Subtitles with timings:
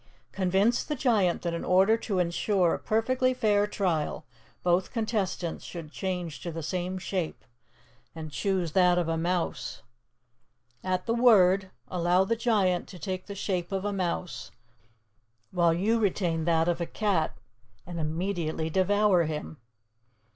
[0.31, 4.25] Convince the giant that in order to insure a perfectly fair trial,
[4.63, 7.45] both contestants should change to the same shape,
[8.15, 9.83] and choose that of a mouse.
[10.83, 14.49] At the word, allow the giant to take the shape of a mouse,
[15.51, 17.37] while you retain that of a cat,
[17.85, 19.57] and immediately devour him.